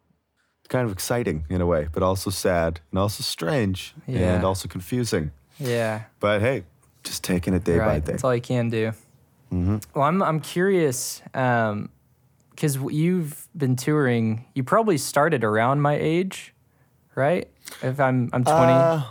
[0.61, 4.69] It's kind of exciting in a way, but also sad and also strange and also
[4.69, 5.33] confusing.
[5.59, 6.05] Yeah.
[6.21, 6.65] But hey,
[7.05, 8.12] just taking it day by day.
[8.12, 8.93] That's all you can do.
[9.53, 9.79] Mm-hmm.
[9.95, 11.91] Well, I'm I'm curious um,
[12.55, 14.47] because you've been touring.
[14.55, 16.55] You probably started around my age,
[17.15, 17.49] right?
[17.83, 18.73] If I'm I'm 20.
[18.73, 19.03] Uh,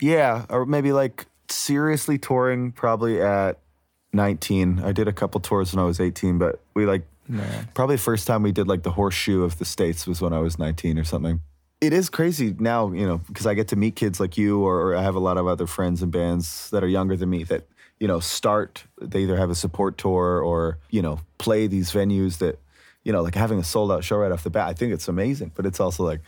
[0.00, 3.58] yeah, or maybe like seriously touring probably at
[4.12, 4.80] 19.
[4.80, 7.68] I did a couple tours when I was 18, but we like Man.
[7.74, 10.38] probably the first time we did like the horseshoe of the states was when I
[10.38, 11.40] was 19 or something.
[11.80, 14.80] It is crazy now, you know, because I get to meet kids like you, or,
[14.80, 17.44] or I have a lot of other friends and bands that are younger than me
[17.44, 17.66] that
[18.00, 18.84] you know start.
[19.00, 22.58] They either have a support tour or you know play these venues that
[23.04, 24.68] you know like having a sold out show right off the bat.
[24.68, 26.20] I think it's amazing, but it's also like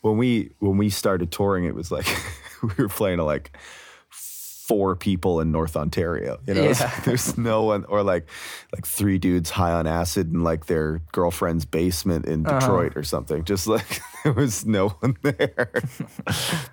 [0.00, 2.06] when we when we started touring, it was like
[2.62, 3.56] we were playing to like
[4.10, 6.38] four people in North Ontario.
[6.46, 7.00] You know, Yeah.
[7.04, 8.26] there's no one, or like
[8.72, 13.44] like three dudes high on acid in like their girlfriend's basement in Detroit or something.
[13.44, 15.82] Just like there was no one there.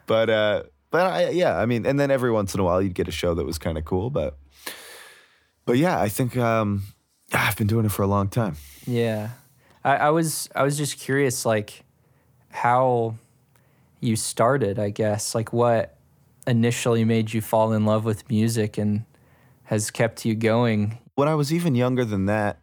[0.06, 2.96] but uh, but I, yeah, I mean, and then every once in a while you'd
[2.96, 4.10] get a show that was kind of cool.
[4.10, 4.38] But
[5.66, 6.84] but yeah, I think um,
[7.34, 8.56] I've been doing it for a long time.
[8.86, 9.30] Yeah,
[9.84, 11.84] I, I was I was just curious, like
[12.50, 13.16] how
[14.00, 15.36] you started, I guess.
[15.36, 15.96] Like what
[16.48, 19.06] initially made you fall in love with music and
[19.66, 20.98] has kept you going?
[21.16, 22.60] When I was even younger than that,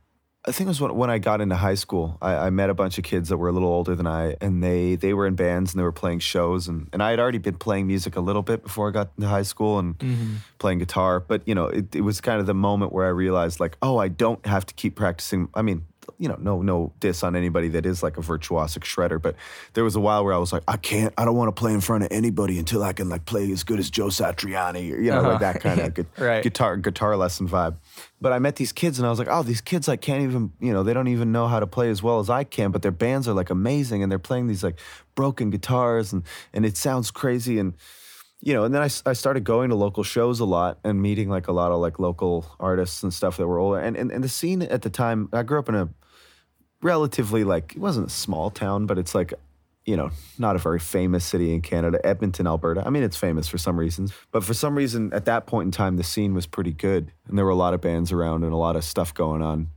[0.48, 2.18] I think it was when, when I got into high school.
[2.22, 4.62] I, I met a bunch of kids that were a little older than I, and
[4.62, 7.38] they they were in bands and they were playing shows, and, and I had already
[7.38, 10.35] been playing music a little bit before I got into high school and mm-hmm.
[10.59, 11.18] playing guitar.
[11.18, 13.98] But you know, it, it was kind of the moment where I realized like, oh,
[13.98, 15.48] I don't have to keep practicing.
[15.54, 15.85] I mean,
[16.19, 19.37] you know, no no diss on anybody that is like a virtuosic shredder, but
[19.75, 21.73] there was a while where I was like, I can't, I don't want to play
[21.73, 25.01] in front of anybody until I can like play as good as Joe Satriani, or
[25.01, 25.75] you know, like that uh-huh.
[25.77, 26.42] kind of gu- Right.
[26.42, 27.77] guitar guitar lesson vibe.
[28.21, 30.53] But I met these kids and I was like, oh, these kids like can't even,
[30.61, 32.83] you know, they don't even know how to play as well as I can, but
[32.83, 34.79] their bands are like amazing and they're playing these like
[35.14, 37.75] broken guitars and and it sounds crazy and
[38.40, 41.29] you know, and then I, I started going to local shows a lot and meeting
[41.29, 43.79] like a lot of like local artists and stuff that were older.
[43.79, 45.88] And, and and the scene at the time, I grew up in a
[46.83, 49.33] relatively like it wasn't a small town, but it's like
[49.85, 52.83] you know not a very famous city in Canada, Edmonton, Alberta.
[52.87, 55.70] I mean, it's famous for some reasons, but for some reason at that point in
[55.72, 58.53] time, the scene was pretty good, and there were a lot of bands around and
[58.53, 59.68] a lot of stuff going on.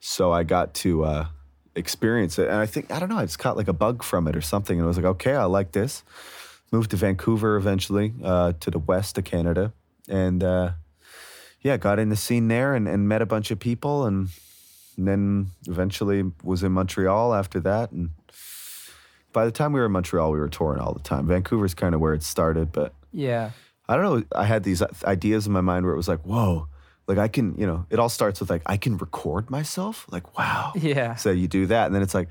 [0.00, 1.26] So I got to uh,
[1.76, 4.26] experience it, and I think I don't know, I just caught like a bug from
[4.26, 6.02] it or something, and I was like, okay, I like this.
[6.72, 9.72] Moved to Vancouver eventually, uh, to the west of Canada,
[10.08, 10.72] and uh,
[11.60, 14.28] yeah, got in the scene there and, and met a bunch of people, and,
[14.96, 17.92] and then eventually was in Montreal after that.
[17.92, 18.10] And
[19.32, 21.26] by the time we were in Montreal, we were touring all the time.
[21.26, 23.50] Vancouver's kind of where it started, but Yeah.
[23.88, 24.24] I don't know.
[24.34, 26.68] I had these ideas in my mind where it was like, whoa,
[27.06, 30.06] like I can, you know, it all starts with like, I can record myself.
[30.10, 30.72] Like, wow.
[30.76, 31.16] Yeah.
[31.16, 31.86] So you do that.
[31.86, 32.28] And then it's like,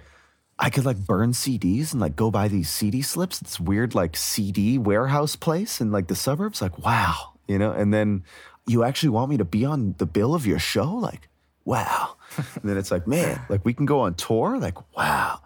[0.64, 3.40] I could like burn CDs and like go buy these CD slips.
[3.40, 6.62] This weird like CD warehouse place in like the suburbs.
[6.62, 7.34] Like, wow.
[7.50, 8.24] You know, and then
[8.66, 10.90] you actually want me to be on the bill of your show?
[10.90, 11.28] Like,
[11.66, 12.16] wow.
[12.38, 14.58] and then it's like, man, like we can go on tour?
[14.58, 15.42] Like, wow.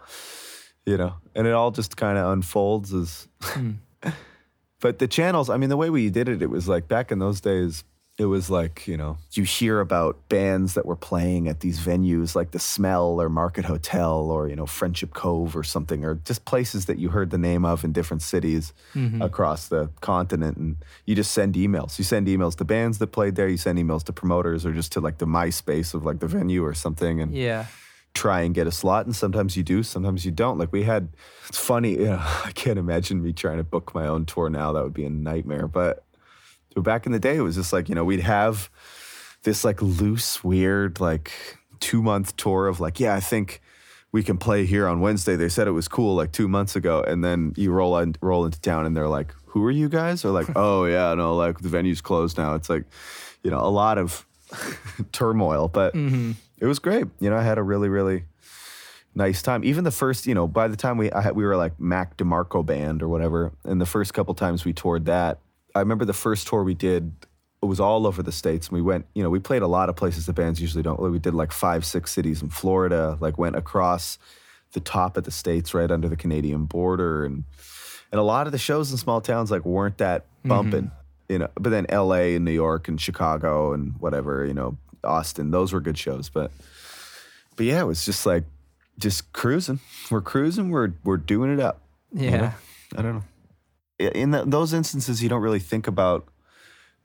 [0.86, 3.72] You know, and it all just kind of unfolds as hmm.
[4.82, 7.18] but the channels, I mean, the way we did it, it was like back in
[7.18, 7.84] those days,
[8.18, 12.34] it was like, you know, you hear about bands that were playing at these venues
[12.34, 16.44] like The Smell or Market Hotel or, you know, Friendship Cove or something, or just
[16.44, 19.22] places that you heard the name of in different cities mm-hmm.
[19.22, 20.58] across the continent.
[20.58, 22.00] And you just send emails.
[22.00, 24.94] You send emails to bands that played there, you send emails to promoters or just
[24.94, 27.22] to like the MySpace of like the venue or something.
[27.22, 27.68] And Yeah.
[28.16, 31.10] try and get a slot and sometimes you do sometimes you don't like we had
[31.50, 34.72] it's funny you know i can't imagine me trying to book my own tour now
[34.74, 36.04] that would be a nightmare but
[36.78, 38.70] but back in the day it was just like you know we'd have
[39.42, 41.32] this like loose weird like
[41.80, 43.62] two month tour of like yeah i think
[44.12, 45.36] we can play here on wednesday.
[45.36, 48.46] They said it was cool like two months ago and then you roll in, roll
[48.46, 50.24] into town and they're like who are you guys?
[50.24, 52.56] Or like oh yeah no like the venue's closed now.
[52.56, 52.86] It's like
[53.44, 54.26] you know a lot of
[55.12, 56.32] turmoil but mm-hmm.
[56.60, 57.06] it was great.
[57.20, 58.24] You know i had a really really
[59.14, 59.64] nice time.
[59.66, 62.18] Even the first you know by the time we I had, we were like mac
[62.18, 65.40] demarco band or whatever and the first couple times we toured that
[65.78, 67.12] i remember the first tour we did
[67.62, 69.90] it was all over the states and we went you know we played a lot
[69.90, 73.38] of places the bands usually don't we did like five six cities in florida like
[73.38, 74.18] went across
[74.74, 77.44] the top of the states right under the canadian border and
[78.12, 80.50] and a lot of the shows in small towns like weren't that mm-hmm.
[80.50, 80.92] bumping
[81.30, 85.52] you know but then la and new york and chicago and whatever you know austin
[85.52, 86.52] those were good shows but
[87.56, 88.44] but yeah it was just like
[89.00, 89.80] just cruising
[90.12, 91.82] we're cruising we're we're doing it up
[92.14, 92.38] you Yeah.
[92.38, 92.54] know?
[92.98, 93.24] i don't know
[94.00, 96.28] in the, those instances you don't really think about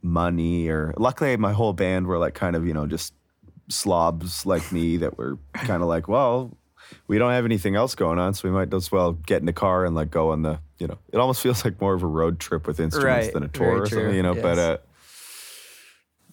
[0.02, 3.14] money or luckily my whole band were like kind of you know just
[3.68, 6.56] slobs like me that were kind of like well
[7.06, 9.52] we don't have anything else going on so we might as well get in the
[9.52, 12.06] car and like go on the you know it almost feels like more of a
[12.06, 14.58] road trip with instruments Right, than a tour very or true, something you know but
[14.58, 14.78] uh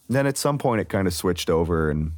[0.10, 2.14] then at some point it kind of switched over and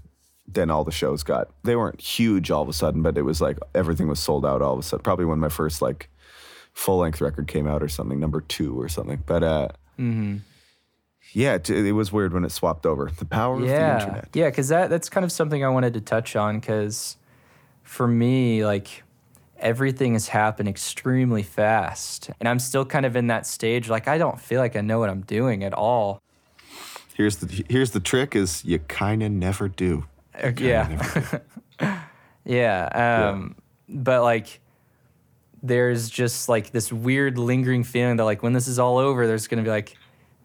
[0.48, 3.42] then all the shows got they weren't huge all of a sudden but it was
[3.42, 5.04] like everything was sold out all of a sudden.
[5.04, 6.10] Probably when my first like
[6.74, 9.24] full length record came out or something number two or something.
[9.26, 9.68] But uh
[10.00, 10.38] Mm-hmm.
[11.34, 13.12] yeah it, it was weird when it swapped over.
[13.16, 14.30] The power of the internet.
[14.34, 17.18] Yeah because that that's kind of something i wanted to touch on because
[17.84, 19.04] for me like
[19.60, 24.18] everything has happened extremely fast and i'm still kind of in that stage like i
[24.18, 26.20] don't feel like i know what i'm doing at all.
[27.14, 30.06] Here's the here's the trick is you kind of never do.
[30.34, 31.40] Uh, yeah
[32.46, 33.30] yeah.
[33.30, 33.56] um
[33.88, 34.61] but like
[35.64, 39.48] there's just like this weird lingering feeling that like when this is all over there's
[39.48, 39.96] going to be like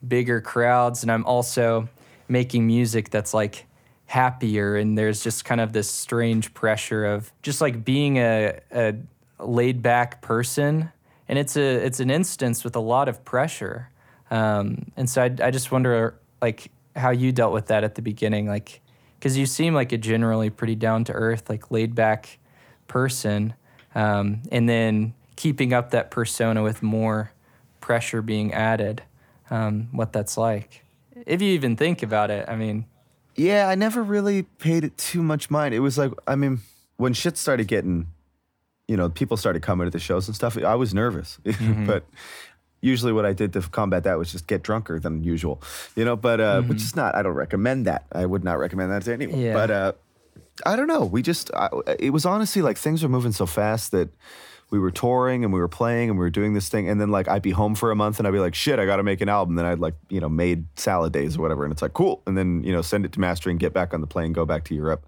[0.07, 1.89] bigger crowds and i'm also
[2.29, 3.67] making music that's like
[4.07, 8.95] happier and there's just kind of this strange pressure of just like being a, a
[9.39, 10.91] laid back person
[11.29, 13.91] and it's a it's an instance with a lot of pressure.
[14.31, 18.03] Um, and so I, I just wonder like how you dealt with that at the
[18.03, 18.81] beginning like
[19.19, 22.39] because you seem like a generally pretty down to earth like laid back
[22.89, 23.55] person
[23.97, 27.33] um, and then keeping up that persona with more
[27.81, 29.03] pressure being added,
[29.51, 30.85] um, what that's like.
[31.25, 32.85] If you even think about it, I mean,
[33.37, 35.75] Yeah, I never really paid it too much mind.
[35.75, 36.61] It was like, I mean,
[36.99, 38.09] when shit started getting,
[38.87, 41.39] you know, people started coming to the shows and stuff, I was nervous.
[41.87, 42.05] but
[42.83, 45.63] usually what I did to combat that was just get drunker than usual,
[45.97, 48.05] you know, but, uh, which is not, I don't recommend that.
[48.13, 49.41] I would not recommend that to anyone.
[49.41, 49.55] Yeah.
[49.55, 49.93] But, uh,
[50.65, 51.05] I don't know.
[51.05, 51.69] We just, I,
[51.99, 54.09] it was honestly like things were moving so fast that
[54.71, 56.89] we were touring and we were playing and we were doing this thing.
[56.89, 58.87] And then like I'd be home for a month and I'd be like, shit, I
[58.87, 59.55] got to make an album.
[59.55, 61.65] Then I'd like, you know, made salad days or whatever.
[61.65, 62.23] And it's like, cool.
[62.27, 64.65] And then, you know, send it to mastering, get back on the plane, go back
[64.65, 65.07] to Europe.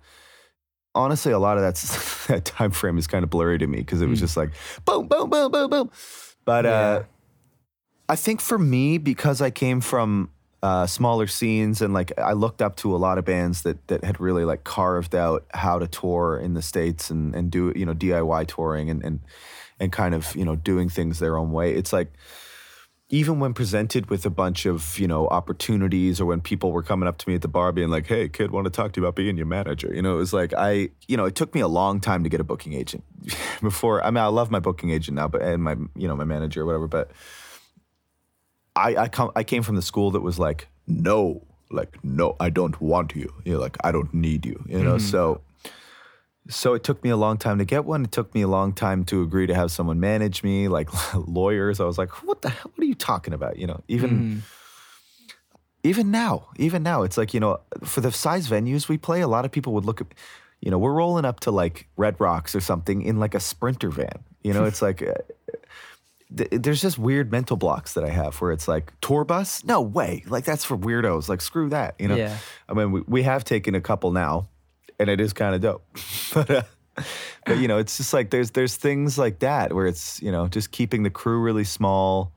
[0.94, 4.00] Honestly, a lot of that's, that time frame is kind of blurry to me because
[4.00, 4.50] it was just like
[4.84, 5.90] boom, boom, boom, boom, boom.
[6.44, 7.02] But uh,
[8.08, 10.30] I think for me, because I came from
[10.62, 14.02] uh, smaller scenes and like I looked up to a lot of bands that that
[14.02, 17.86] had really like carved out how to tour in the states and and do you
[17.86, 19.20] know DIY touring and and
[19.78, 21.74] and kind of you know doing things their own way.
[21.74, 22.12] It's like
[23.10, 27.08] even when presented with a bunch of you know opportunities or when people were coming
[27.08, 29.06] up to me at the bar being like hey kid want to talk to you
[29.06, 31.60] about being your manager you know it was like i you know it took me
[31.62, 33.02] a long time to get a booking agent
[33.62, 36.24] before i mean i love my booking agent now but and my you know my
[36.24, 37.10] manager or whatever but
[38.78, 42.48] i i come i came from the school that was like no like no i
[42.48, 45.06] don't want you you know like i don't need you you know mm-hmm.
[45.06, 45.40] so
[46.50, 48.04] so it took me a long time to get one.
[48.04, 51.80] It took me a long time to agree to have someone manage me, like lawyers.
[51.80, 52.70] I was like, "What the hell?
[52.74, 54.40] What are you talking about?" You know, even mm.
[55.82, 59.28] even now, even now, it's like you know, for the size venues we play, a
[59.28, 60.06] lot of people would look at,
[60.60, 63.90] you know, we're rolling up to like Red Rocks or something in like a Sprinter
[63.90, 64.24] van.
[64.42, 65.02] You know, it's like.
[65.02, 65.14] Uh,
[66.36, 69.80] Th- there's just weird mental blocks that I have where it's like tour bus, no
[69.80, 71.28] way, like that's for weirdos.
[71.28, 72.16] Like screw that, you know.
[72.16, 72.36] Yeah.
[72.68, 74.48] I mean, we, we have taken a couple now,
[74.98, 75.86] and it is kind of dope.
[76.34, 76.62] but uh,
[77.46, 80.48] but you know, it's just like there's there's things like that where it's you know
[80.48, 82.32] just keeping the crew really small,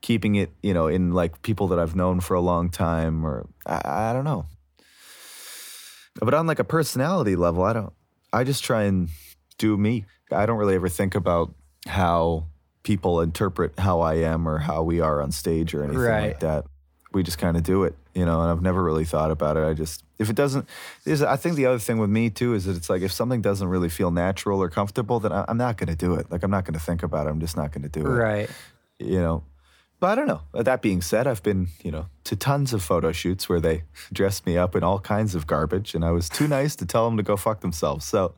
[0.00, 3.46] keeping it you know in like people that I've known for a long time, or
[3.66, 4.46] I, I don't know.
[6.20, 7.92] But on like a personality level, I don't.
[8.32, 9.08] I just try and
[9.58, 10.04] do me.
[10.30, 11.54] I don't really ever think about
[11.86, 12.46] how
[12.82, 16.28] people interpret how I am or how we are on stage or anything Right.
[16.28, 16.64] like that.
[17.12, 18.40] We just kind of do it, you know.
[18.40, 19.64] And I've never really thought about it.
[19.64, 20.66] I just if it doesn't,
[21.04, 23.42] is I think the other thing with me too is that it's like if something
[23.42, 26.30] doesn't really feel natural or comfortable, then I, I'm not going to do it.
[26.30, 27.30] Like I'm not going to think about it.
[27.30, 28.50] I'm just not going to do it right.
[28.98, 29.44] you know.
[30.00, 30.40] But I don't know.
[30.54, 34.46] That being said, I've been, you know, to tons of photo shoots where they dressed
[34.46, 37.16] me up in all kinds of garbage, and I was too nice to tell them
[37.18, 38.04] to go fuck themselves.
[38.06, 38.34] So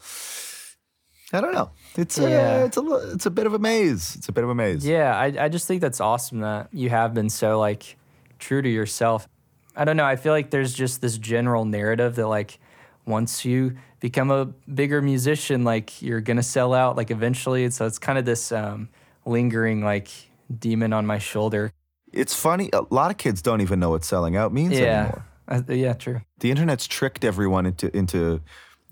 [1.32, 1.70] I don't know.
[1.96, 4.14] It's a, it's a it's a bit of a maze.
[4.16, 4.86] It's a bit of a maze.
[4.86, 7.96] Yeah, I, I just think that's awesome that you have been so like
[8.38, 9.28] true to yourself.
[9.74, 10.04] I don't know.
[10.04, 12.58] I feel like there's just this general narrative that like
[13.06, 17.64] once you become a bigger musician, like you're gonna sell out like eventually.
[17.64, 18.88] And so it's kind of this um,
[19.24, 20.08] lingering like
[20.56, 21.72] demon on my shoulder.
[22.12, 22.70] It's funny.
[22.72, 25.24] A lot of kids don't even know what selling out means Yeah, anymore.
[25.48, 26.20] Uh, yeah, true.
[26.38, 28.40] The internet's tricked everyone into into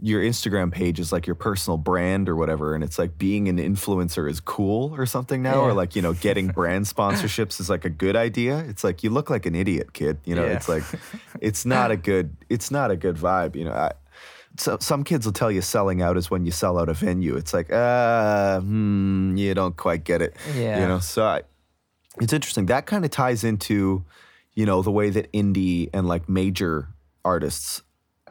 [0.05, 3.59] your Instagram page is like your personal brand or whatever, and it's like being an
[3.59, 7.85] influencer is cool or something now, or like you know getting brand sponsorships is like
[7.85, 8.59] a good idea.
[8.69, 10.19] It's like you look like an idiot, kid.
[10.25, 10.53] You know, Yeah.
[10.57, 10.83] it's like
[11.41, 13.55] it's not a good it's not a good vibe.
[13.55, 13.93] You know, I,
[14.59, 17.37] so some kids will tell you selling out is when you sell out a venue.
[17.37, 20.35] It's like uh, hmm, you don't quite get it.
[20.57, 20.81] Yeah.
[20.81, 20.99] you know.
[20.99, 21.43] So I,
[22.21, 22.67] it's interesting.
[22.67, 24.05] That kind of ties into,
[24.55, 26.88] you know, the way that indie and like major
[27.25, 27.83] artists,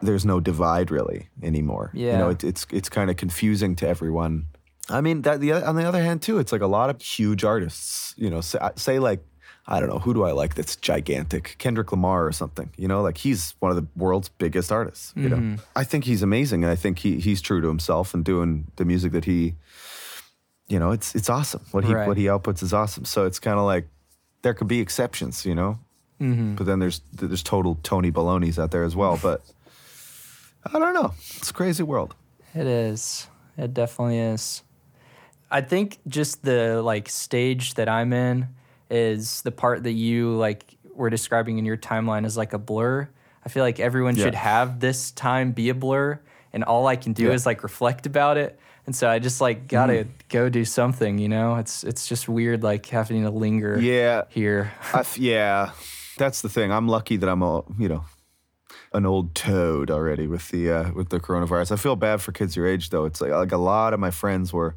[0.01, 1.91] there's no divide really anymore.
[1.93, 2.13] Yeah.
[2.13, 4.45] You know, it, it's it's kind of confusing to everyone.
[4.89, 7.43] I mean, that the on the other hand too, it's like a lot of huge
[7.43, 8.13] artists.
[8.17, 9.23] You know, say, say like.
[9.67, 13.03] I don't know who do I like that's gigantic Kendrick Lamar or something you know
[13.03, 16.71] like he's one of the world's biggest artists you know I think he's amazing and
[16.71, 19.53] I think he he's true to himself and doing the music that he
[20.71, 21.61] you know, it's it's awesome.
[21.71, 22.07] What he Right.
[22.07, 23.03] what he outputs is awesome.
[23.03, 23.87] So it's kind of like
[24.41, 25.77] there could be exceptions, you know.
[26.21, 26.55] Mm-hmm.
[26.55, 29.19] But then there's there's total Tony Baloney's out there as well.
[29.21, 29.41] But
[30.65, 31.13] I don't know.
[31.37, 32.15] It's a crazy world.
[32.53, 33.27] It is.
[33.57, 34.63] It definitely is.
[35.49, 38.47] I think just the like stage that I'm in
[38.89, 43.09] is the part that you like were describing in your timeline as like a blur.
[43.45, 46.19] I feel like everyone should have this time be a blur
[46.53, 47.31] and all I can do Yeah.
[47.31, 48.59] is like reflect about it.
[48.85, 50.09] And so I just like gotta mm.
[50.29, 51.55] go do something, you know?
[51.55, 54.23] It's it's just weird like having to linger Yeah.
[54.29, 54.71] here.
[54.93, 55.71] I f- yeah.
[56.17, 56.71] That's the thing.
[56.71, 58.05] I'm lucky that I'm a you know
[58.93, 61.71] an old toad already with the uh, with the coronavirus.
[61.71, 63.05] I feel bad for kids your age though.
[63.05, 64.75] It's like like a lot of my friends were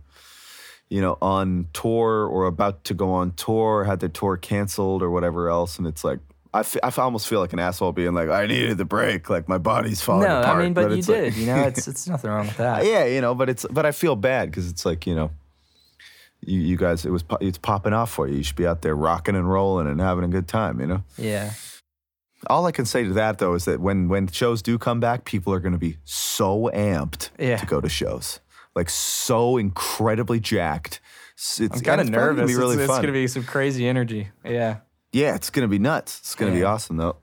[0.89, 5.11] you know on tour or about to go on tour, had their tour canceled or
[5.11, 6.21] whatever else, and it's like.
[6.57, 9.49] I, f- I almost feel like an asshole being like, I needed the break, like
[9.49, 10.37] my body's falling apart.
[10.37, 10.57] no, apart.
[10.57, 12.87] I mean, but, you it's like- did, you know, it's it's nothing wrong with that.
[12.87, 15.33] yeah, you know, but it's but I feel bad because it's like you know,
[16.47, 18.37] you, you guys, it was it's popping off for you.
[18.37, 20.79] You should be out there rocking and rolling and having a good time.
[20.81, 21.03] You know.
[21.19, 21.55] Yeah.
[22.49, 25.25] All I can say to that though is that when when shows do come back,
[25.25, 27.57] people are going to be so amped Yeah.
[27.57, 28.41] to go to shows,
[28.75, 31.01] like so incredibly jacked.
[31.37, 32.43] It's, I'm kind of nervous.
[32.43, 34.29] Gonna be really it's, it's gonna be some crazy energy.
[34.45, 34.79] Yeah.
[35.13, 36.21] yeah, it's gonna be nuts.
[36.21, 37.17] It's gonna be awesome though.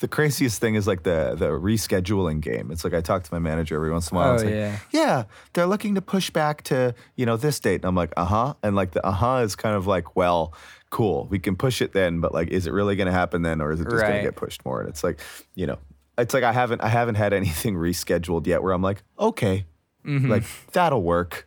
[0.00, 2.70] The craziest thing is like the the rescheduling game.
[2.70, 4.32] It's like I talk to my manager every once in a while.
[4.32, 4.78] Oh like, yeah.
[4.90, 7.76] yeah, they're looking to push back to, you know, this date.
[7.76, 8.54] And I'm like, uh huh.
[8.62, 10.52] And like the uh huh is kind of like, well,
[10.96, 13.60] cool, we can push it then, but like, is it really going to happen then
[13.60, 14.80] or is it just going to get pushed more?
[14.80, 15.20] And it's like,
[15.54, 15.76] you know,
[16.16, 19.66] it's like I haven't, I haven't had anything rescheduled yet where I'm like, okay,
[20.04, 21.46] like that'll work.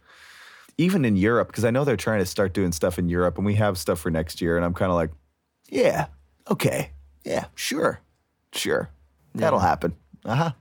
[0.77, 3.45] Even in Europe, because I know they're trying to start doing stuff in Europe and
[3.45, 4.55] we have stuff for next year.
[4.55, 5.09] And I'm kind of like,
[5.69, 6.07] yeah,
[6.51, 6.91] okay,
[7.25, 8.01] yeah, sure,
[8.53, 8.91] sure,
[9.33, 9.95] that'll happen.
[10.23, 10.51] Uh huh.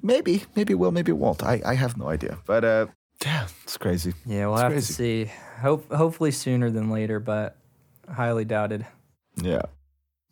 [0.00, 1.42] Maybe, maybe it will, maybe it won't.
[1.42, 2.38] I, I have no idea.
[2.46, 2.86] But uh,
[3.24, 4.14] yeah, it's crazy.
[4.24, 4.86] Yeah, we'll It's have crazy.
[4.86, 5.32] to see.
[5.60, 7.56] Hope hopefully sooner than later, but
[8.10, 8.86] highly doubted.
[9.36, 9.62] Yeah.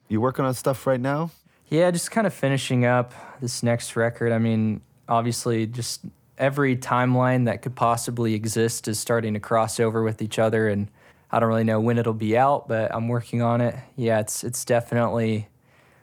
[0.08, 1.30] You working on stuff right now?
[1.68, 4.32] Yeah, just kind of finishing up this next record.
[4.32, 6.02] I mean, obviously, just
[6.38, 10.88] every timeline that could possibly exist is starting to cross over with each other, and
[11.30, 13.74] I don't really know when it'll be out, but I'm working on it.
[13.96, 15.48] Yeah, it's it's definitely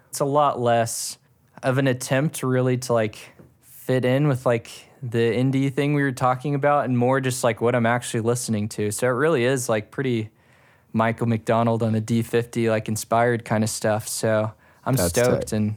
[0.09, 1.17] it's a lot less
[1.61, 3.17] of an attempt really to like
[3.61, 4.69] fit in with like
[5.05, 8.69] the indie thing we were talking about, and more just like what I'm actually listening
[8.69, 8.89] to.
[8.91, 10.29] So it really is like pretty
[10.93, 14.07] Michael McDonald on the D50 like inspired kind of stuff.
[14.07, 14.53] So
[14.85, 15.53] I'm That's stoked, tight.
[15.53, 15.75] and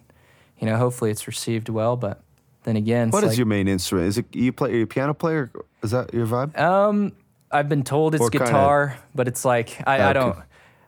[0.61, 1.97] you know, hopefully it's received well.
[1.97, 2.22] But
[2.62, 4.07] then again, what is like, your main instrument?
[4.09, 4.70] Is it you play?
[4.70, 5.51] Are you a piano player?
[5.83, 6.57] Is that your vibe?
[6.59, 7.12] Um,
[7.51, 10.39] I've been told it's Or kinda- guitar, but it's like I, I don't,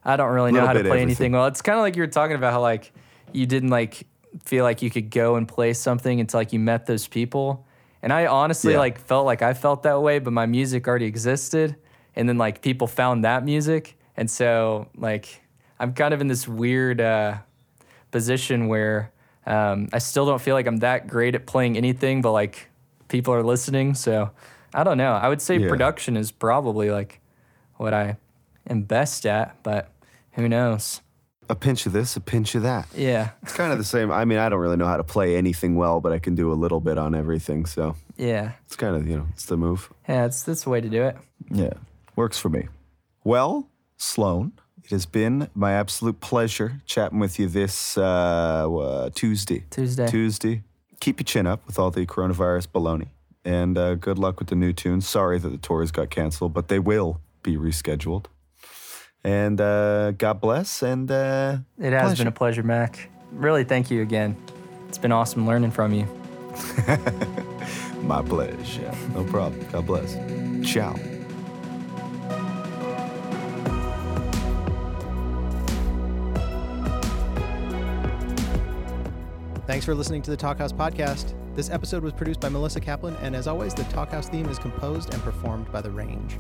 [0.05, 1.03] I don't really know how to play everything.
[1.03, 1.47] anything well.
[1.47, 2.93] It's kind of like you were talking about how like
[3.33, 4.07] you didn't like
[4.45, 7.65] feel like you could go and play something until like you met those people.
[8.03, 8.79] And I honestly Yeah.
[8.79, 11.77] like felt like I felt that way, but my music already existed,
[12.15, 15.43] and then like people found that music, and so like
[15.81, 17.39] I'm kind of in this weird uh,
[18.11, 19.11] position where
[19.47, 22.69] um, I still don't feel like I'm that great at playing anything, but like
[23.09, 23.95] people are listening.
[23.95, 24.31] So
[24.75, 25.13] I don't know.
[25.15, 25.69] I would say Yeah.
[25.69, 27.21] production is probably like
[27.77, 28.17] what I
[28.69, 29.91] am best at, but
[30.33, 31.01] who knows?
[31.51, 32.87] A pinch of this, a pinch of that.
[32.95, 34.11] Yeah, It's kind of the same.
[34.11, 36.53] I mean, I don't really know how to play anything well, but I can do
[36.53, 37.65] a little bit on everything.
[37.67, 39.91] So yeah, it's kind of you know, it's the move.
[40.09, 40.27] yeah.
[40.27, 41.17] It's that's the way to do it.
[41.51, 41.73] Yeah,
[42.17, 42.69] works for me.
[43.25, 44.53] Well, Sloan,
[44.85, 48.03] it has been my absolute pleasure chatting with you this uh,
[48.71, 49.65] uh, Tuesday.
[49.71, 50.07] Tuesday.
[50.07, 50.63] Tuesday.
[51.01, 53.09] Keep your chin up with all the coronavirus baloney.
[53.45, 55.09] And uh, good luck with the new tunes.
[55.09, 58.27] Sorry that the tours got canceled, but they will be rescheduled.
[59.25, 60.83] And uh, God bless.
[60.83, 62.21] And uh, It has pleasure.
[62.23, 63.11] been a pleasure, Mac.
[63.33, 64.37] Really, thank you again.
[64.89, 66.05] It's been awesome learning from you.
[68.03, 68.93] my pleasure.
[69.15, 69.67] No problem.
[69.71, 70.15] God bless.
[70.67, 70.97] Ciao.
[79.67, 81.35] Thanks for listening to the Talkhouse podcast.
[81.55, 85.13] This episode was produced by Melissa Kaplan, and as always, the Talkhouse theme is composed
[85.13, 86.39] and performed by The Range.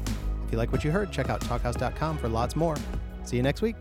[0.49, 2.75] If you like what you heard, check out talkhouse.com for lots more.
[3.23, 3.77] See you next week.